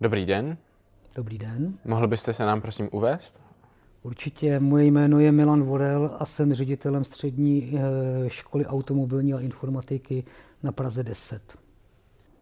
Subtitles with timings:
[0.00, 0.56] Dobrý den.
[1.14, 1.78] Dobrý den.
[1.84, 3.40] Mohl byste se nám prosím uvést?
[4.02, 4.60] Určitě.
[4.60, 10.24] Moje jméno je Milan Vodel a jsem ředitelem střední eh, školy automobilní a informatiky
[10.62, 11.42] na Praze 10.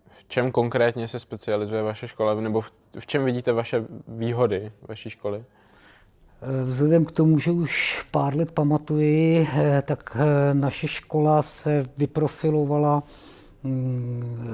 [0.09, 2.61] V čem konkrétně se specializuje vaše škola, nebo
[2.99, 5.45] v čem vidíte vaše výhody vaší školy?
[6.43, 10.17] Eh, vzhledem k tomu, že už pár let pamatuji, eh, tak
[10.53, 13.03] naše škola se vyprofilovala
[13.63, 14.47] mm,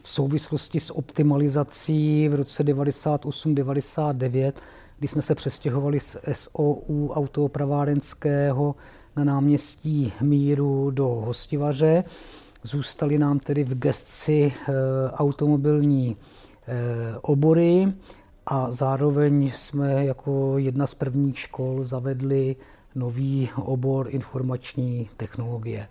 [0.00, 4.52] v souvislosti s optimalizací v roce 98-99,
[4.98, 8.74] kdy jsme se přestěhovali z SOU autoopravárenského
[9.16, 12.04] na náměstí Míru do Hostivaře.
[12.62, 14.72] Zůstaly nám tedy v gestci e,
[15.10, 16.16] automobilní e,
[17.18, 17.92] obory
[18.46, 22.56] a zároveň jsme jako jedna z prvních škol zavedli
[22.94, 25.88] nový obor informační technologie.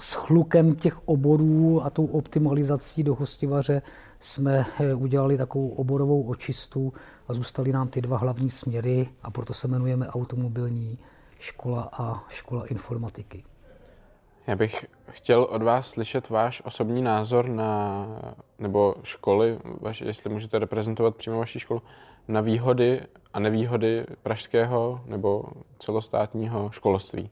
[0.00, 3.82] S chlukem těch oborů a tou optimalizací do hostivaře
[4.20, 6.92] jsme eh, udělali takovou oborovou očistu
[7.28, 10.98] a zůstaly nám ty dva hlavní směry a proto se jmenujeme automobilní
[11.38, 13.44] škola a škola informatiky.
[14.46, 18.06] Já bych chtěl od vás slyšet váš osobní názor na,
[18.58, 21.82] nebo školy, vaš, jestli můžete reprezentovat přímo vaši školu,
[22.28, 23.00] na výhody
[23.32, 25.44] a nevýhody pražského nebo
[25.78, 27.30] celostátního školství.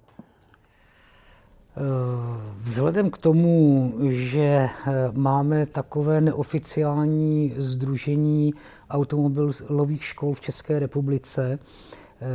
[2.61, 4.70] Vzhledem k tomu, že eh,
[5.12, 8.55] máme takové neoficiální združení
[8.91, 12.27] automobilových škol v České republice, eh,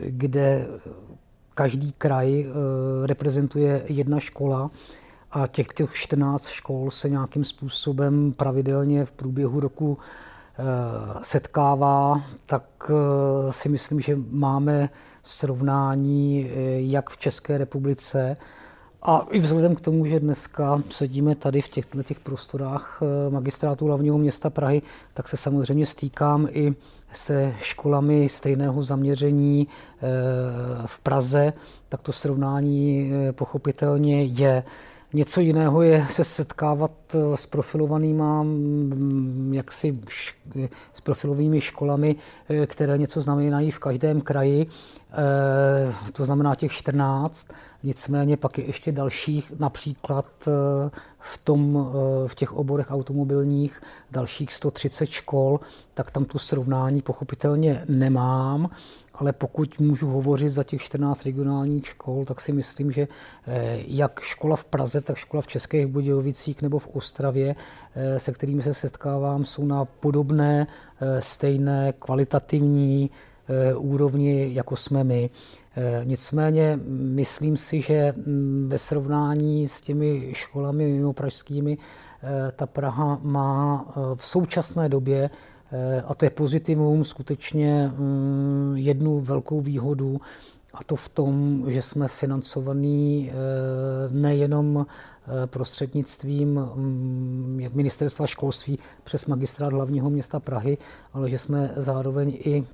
[0.00, 0.66] kde
[1.54, 4.70] každý kraj eh, reprezentuje jedna škola
[5.30, 9.98] a těch 14 škol se nějakým způsobem pravidelně v průběhu roku
[11.22, 12.90] setkává, tak
[13.50, 14.90] si myslím, že máme
[15.22, 18.36] srovnání jak v České republice,
[19.04, 23.86] a i vzhledem k tomu, že dneska sedíme tady v těchto těch prostorách eh, magistrátu
[23.86, 24.82] hlavního města Prahy,
[25.14, 26.74] tak se samozřejmě stýkám i
[27.12, 30.06] se školami stejného zaměření eh,
[30.86, 31.52] v Praze,
[31.88, 34.64] tak to srovnání eh, pochopitelně je.
[35.14, 36.92] Něco jiného je se setkávat
[37.34, 39.98] s profilovanýma, mm, jaksi
[40.92, 42.16] s profilovými školami,
[42.66, 44.66] které něco znamenají v každém kraji,
[46.12, 47.46] to znamená těch 14,
[47.84, 54.52] Nicméně pak je ještě dalších, například eh, v, tom, eh, v těch oborech automobilních dalších
[54.52, 55.60] 130 škol,
[55.94, 58.70] tak tam tu srovnání pochopitelně nemám,
[59.14, 63.08] ale pokud můžu hovořit za těch 14 regionálních škol, tak si myslím, že
[63.46, 67.54] eh, jak škola v Praze, tak škola v Českých Budějovicích nebo v Ostravě,
[68.18, 70.66] se kterými se setkávám, jsou na podobné,
[71.18, 73.10] stejné, kvalitativní
[73.76, 75.30] úrovni, jako jsme my.
[75.76, 82.66] Eh, nicméně myslím si, že mm, ve srovnání s těmi školami mimo pražskými eh, ta
[82.66, 85.30] Praha má eh, v současné době,
[86.06, 90.20] a to je pozitivum, skutečně mm, jednu velkou výhodu,
[90.74, 93.32] a to v tom, že jsme financovaní
[94.10, 94.86] nejenom
[95.46, 100.78] prostřednictvím mm, ministerstva školství přes magistrát hlavního města Prahy,
[101.12, 102.66] ale že jsme zároveň i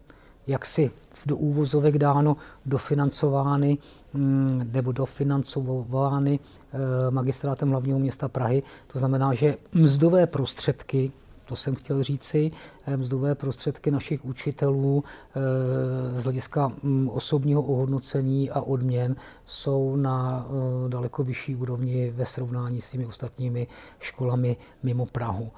[0.47, 0.91] jaksi
[1.27, 2.37] do úvozovek dáno
[2.67, 3.79] dofinancovány
[4.15, 8.63] mm, nebo dofinancovány eh, magistrátem hlavního města Prahy.
[8.87, 11.13] To znamená, že mzdové prostředky,
[11.51, 12.51] to jsem chtěl říci,
[12.87, 19.17] eh, mzdové prostředky našich učitelů eh, z hlediska mm, osobního ohodnocení a odměn
[19.47, 20.47] jsou na
[20.89, 23.67] daleko vyšší úrovni ve srovnání s těmi ostatními
[24.01, 25.51] školami mimo Prahu.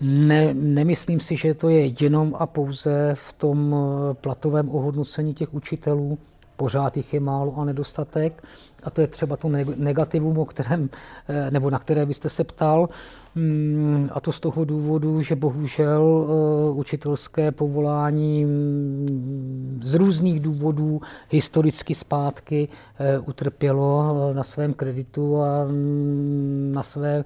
[0.00, 5.54] Ne, nemyslím si, že to je jenom a pouze v tom eh, platovém ohodnocení těch
[5.54, 6.18] učitelů.
[6.56, 8.42] Pořád jich je málo a nedostatek.
[8.82, 10.88] A to je třeba to negativum, o kterém,
[11.28, 12.88] eh, nebo na které byste se ptal.
[13.34, 21.00] Mm, a to z toho důvodu, že bohužel eh, učitelské povolání mm, z různých důvodů
[21.30, 27.24] historicky zpátky eh, utrpělo na svém kreditu a mm, na své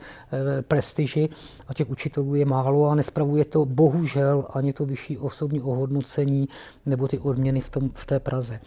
[0.69, 1.29] prestiži.
[1.69, 6.49] A těch učitelů je málo a nespravuje to bohužel ani to vyšší osobní ohodnocení
[6.87, 8.61] nebo ty odměny v, tom, v té Praze.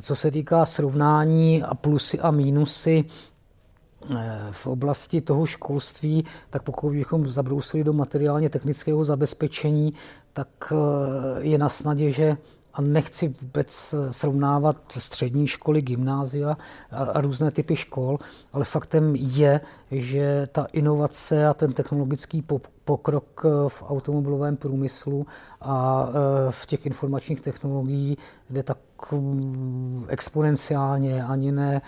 [0.00, 4.16] Co se týká srovnání a plusy a mínusy eh,
[4.50, 9.94] v oblasti toho školství, tak pokud bychom zabrousili do materiálně technického zabezpečení,
[10.32, 10.76] tak eh,
[11.40, 12.36] je na snadě, že
[12.78, 16.56] a nechci vůbec srovnávat střední školy, gymnázia
[16.90, 18.18] a, různé typy škol,
[18.52, 19.60] ale faktem je,
[19.90, 22.42] že ta inovace a ten technologický
[22.88, 25.26] pokrok v automobilovém průmyslu
[25.60, 28.18] a e, v těch informačních technologiích
[28.50, 28.78] jde tak
[29.12, 31.80] mm, exponenciálně, ani ne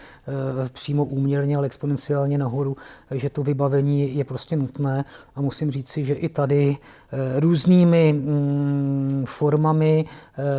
[0.72, 2.76] přímo úměrně, ale exponenciálně nahoru,
[3.10, 5.04] že to vybavení je prostě nutné.
[5.34, 6.76] A musím říci, že i tady
[7.38, 10.04] různými mm, formami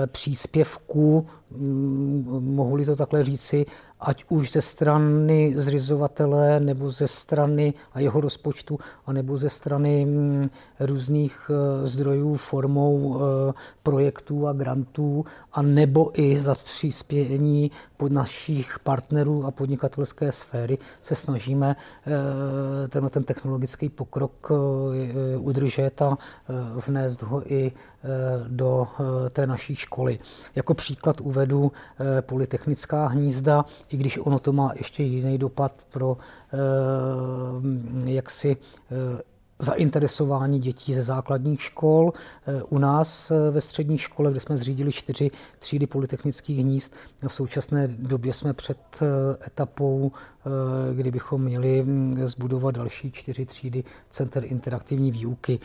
[0.06, 3.66] příspěvku, mm, mohu-li to takhle říci,
[4.02, 10.50] ať už ze strany zřizovatele, nebo ze strany a jeho rozpočtu, anebo ze strany mm,
[10.80, 13.54] různých eh, zdrojů formou eh,
[13.84, 21.16] projektů a grantů, a nebo i za příspění pod našich partnerů a podnikatelské sféry se
[21.16, 24.52] snažíme eh, tenhle ten technologický pokrok
[25.38, 26.18] udržet a
[26.88, 27.72] vnést ho i
[28.48, 28.88] do
[29.30, 30.20] té naší školy.
[30.56, 31.72] Jako příklad uvedu
[32.22, 36.18] Polytechnická hnízda, i když ono to má ještě jiný dopad pro
[38.06, 38.58] jaksi
[39.60, 42.14] zainteresování dětí ze základních škol.
[42.70, 45.30] U nás ve střední škole, kde jsme zřídili čtyři
[45.60, 46.94] třídy polytechnických hnízd,
[47.28, 48.78] v současné době jsme před
[49.48, 50.12] etapou,
[50.94, 51.86] kdy bychom měli
[52.24, 55.60] zbudovat další čtyři třídy Center interaktivní výuky.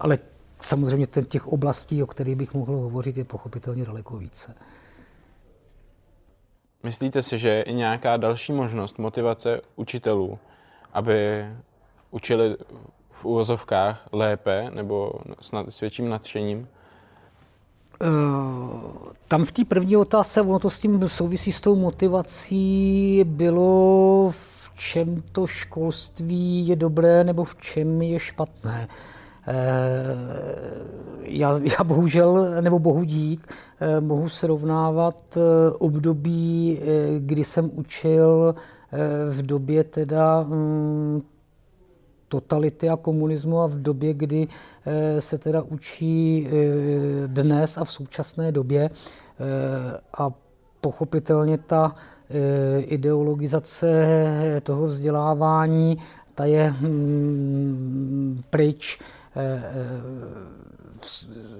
[0.00, 0.18] Ale
[0.60, 4.54] samozřejmě těch oblastí, o kterých bych mohl hovořit, je pochopitelně daleko více.
[6.84, 10.38] Myslíte si, že je i nějaká další možnost motivace učitelů,
[10.92, 11.46] aby
[12.10, 12.56] učili
[13.10, 15.12] v úvozovkách lépe nebo
[15.68, 16.68] s větším nadšením?
[18.02, 18.06] Eh,
[19.28, 24.70] tam v té první otázce, ono to s tím souvisí s tou motivací, bylo v
[24.76, 28.88] čem to školství je dobré nebo v čem je špatné.
[31.22, 35.38] Já, já bohužel, nebo bohu dík, eh, mohu srovnávat
[35.78, 36.80] období,
[37.18, 38.54] kdy jsem učil
[39.28, 41.22] v době teda mm,
[42.34, 46.50] totality a komunismu a v době, kdy eh, se teda učí eh,
[47.26, 48.90] dnes a v současné době eh,
[50.18, 50.30] a
[50.80, 51.94] pochopitelně ta
[52.78, 53.86] ideologizace
[54.62, 55.98] toho vzdělávání,
[56.34, 58.98] ta je hm, pryč.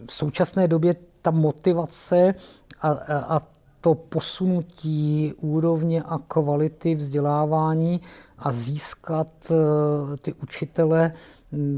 [0.07, 2.35] V současné době ta motivace
[2.81, 3.41] a, a
[3.85, 8.01] to posunutí úrovně a kvality vzdělávání
[8.39, 11.13] a získat eh, ty učitele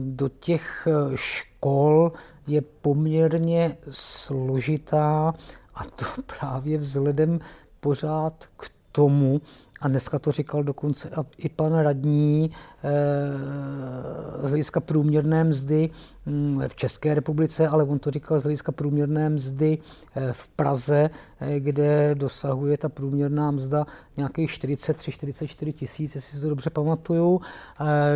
[0.05, 2.13] do těch eh, škol
[2.47, 5.35] je poměrně složitá
[5.75, 6.05] a to
[6.39, 7.41] právě vzhledem
[7.81, 9.41] pořád k tomu,
[9.81, 12.51] a dneska to říkal dokonce i pan radní
[12.85, 12.91] eh,
[14.43, 15.91] z hlediska průměrné mzdy
[16.27, 19.79] hm, v České republice, ale on to říkal z hlediska průměrné mzdy
[20.15, 23.87] eh, v Praze, eh, kde dosahuje ta průměrná mzda
[24.17, 27.41] nějakých 43-44 tisíc, jestli si to dobře pamatuju,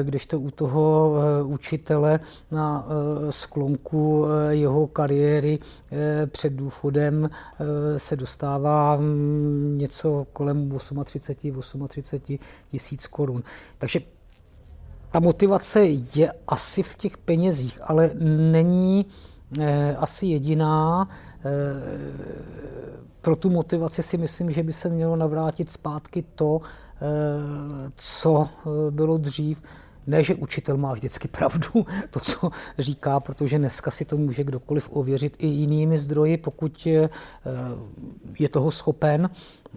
[0.03, 1.15] kdežto u toho
[1.45, 2.21] učitele
[2.51, 2.87] na
[3.31, 5.59] sklonku jeho kariéry
[6.27, 7.31] před důchodem
[7.97, 10.71] se dostává hm, něco kolem
[11.05, 11.50] 38
[11.89, 12.39] 38
[12.71, 13.43] tisíc korun.
[13.79, 14.01] Takže
[15.11, 18.11] ta motivace je asi v těch penězích, ale
[18.51, 19.07] není
[19.61, 21.09] eh, asi jediná.
[21.45, 22.71] Eh,
[23.21, 27.01] pro tu motivaci si myslím, že by se mělo navrátit zpátky to, eh,
[27.97, 29.63] co eh, bylo dřív.
[30.07, 34.89] Ne, že učitel má vždycky pravdu, to, co říká, protože dneska si to může kdokoliv
[34.93, 37.11] ověřit i jinými zdroji, pokud je,
[38.39, 39.31] je toho schopen,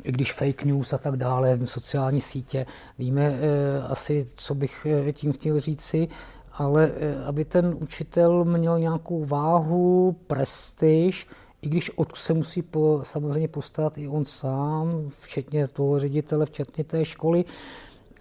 [0.03, 2.65] i když fake news a tak dále, sociální sítě.
[2.99, 6.07] Víme eh, asi, co bych eh, tím chtěl říci,
[6.53, 11.27] ale eh, aby ten učitel měl nějakou váhu, prestiž,
[11.61, 16.83] i když od se musí po, samozřejmě postarat i on sám, včetně toho ředitele, včetně
[16.83, 17.45] té školy,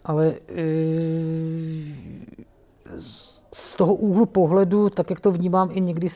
[0.04, 0.34] ale
[3.52, 6.08] z toho úhlu pohledu, tak jak to vnímám i někdy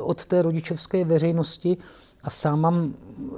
[0.00, 1.76] od té rodičovské veřejnosti,
[2.22, 2.94] a sám mám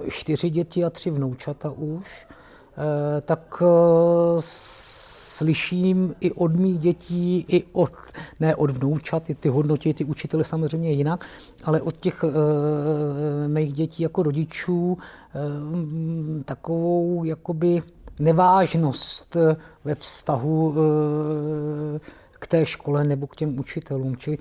[0.09, 4.43] čtyři děti a tři vnoučata už, eh, tak eh,
[5.43, 7.93] slyším i od mých dětí, i od,
[8.41, 11.27] ne od vnoučat, ty, ty hodnotí ty učitele samozřejmě jinak,
[11.65, 12.29] ale od těch e,
[13.49, 17.83] mých dětí jako rodičů e, takovou jakoby
[18.19, 19.37] nevážnost
[19.85, 22.01] ve vztahu e,
[22.33, 24.17] k té škole nebo k těm učitelům.
[24.17, 24.39] Čili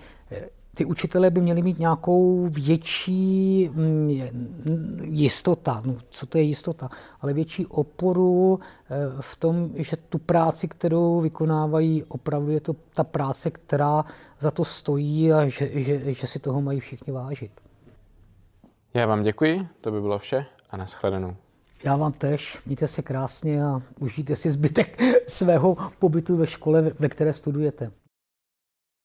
[0.73, 4.09] ty učitelé by měli mít nějakou větší mm,
[5.01, 6.89] jistota, no, co to je jistota,
[7.21, 13.03] ale větší oporu eh, v tom, že tu práci, kterou vykonávají, opravdu je to ta
[13.03, 14.05] práce, která
[14.39, 17.51] za to stojí a že, že, že si toho mají všichni vážit.
[18.93, 21.35] Já vám děkuji, to by bylo vše a nashledanou.
[21.83, 27.09] Já vám tež, mějte se krásně a užijte si zbytek svého pobytu ve škole, ve
[27.09, 27.91] které studujete.